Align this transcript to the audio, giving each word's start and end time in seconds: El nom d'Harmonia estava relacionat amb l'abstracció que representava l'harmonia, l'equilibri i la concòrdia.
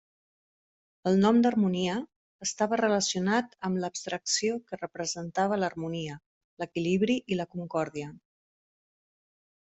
El 1.09 1.17
nom 1.23 1.39
d'Harmonia 1.45 1.97
estava 2.45 2.79
relacionat 2.79 3.53
amb 3.69 3.79
l'abstracció 3.83 4.55
que 4.71 4.79
representava 4.79 5.59
l'harmonia, 5.63 6.15
l'equilibri 6.63 7.19
i 7.35 7.37
la 7.43 7.47
concòrdia. 7.53 8.09